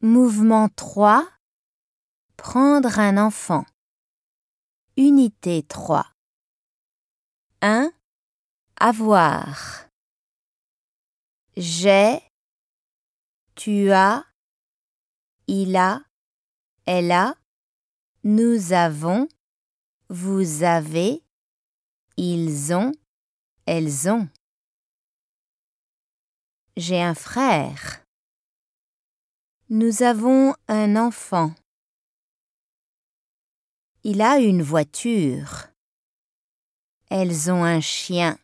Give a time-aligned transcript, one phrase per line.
[0.00, 1.28] Mouvement 3.
[2.36, 3.64] Prendre un enfant.
[4.96, 6.06] Unité 3.
[7.62, 7.90] 1.
[8.78, 9.88] Avoir.
[11.56, 12.22] J'ai.
[13.56, 14.24] Tu as.
[15.48, 16.00] Il a.
[16.86, 17.34] Elle a.
[18.22, 19.26] Nous avons.
[20.10, 21.24] Vous avez.
[22.16, 22.92] Ils ont.
[23.66, 24.28] Elles ont.
[26.76, 28.07] J'ai un frère.
[29.70, 31.52] Nous avons un enfant.
[34.02, 35.66] Il a une voiture.
[37.10, 38.38] Elles ont un chien.